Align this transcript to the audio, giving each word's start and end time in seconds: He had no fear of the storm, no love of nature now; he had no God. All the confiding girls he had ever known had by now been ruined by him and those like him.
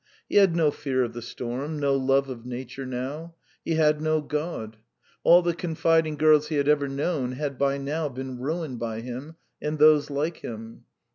He 0.27 0.37
had 0.37 0.55
no 0.55 0.71
fear 0.71 1.03
of 1.03 1.13
the 1.13 1.21
storm, 1.21 1.77
no 1.79 1.95
love 1.95 2.27
of 2.27 2.43
nature 2.43 2.87
now; 2.87 3.35
he 3.63 3.75
had 3.75 4.01
no 4.01 4.19
God. 4.19 4.77
All 5.23 5.43
the 5.43 5.53
confiding 5.53 6.15
girls 6.15 6.47
he 6.47 6.55
had 6.55 6.67
ever 6.67 6.87
known 6.87 7.33
had 7.33 7.59
by 7.59 7.77
now 7.77 8.09
been 8.09 8.39
ruined 8.39 8.79
by 8.79 9.01
him 9.01 9.35
and 9.61 9.77
those 9.77 10.09
like 10.09 10.37
him. 10.37 10.85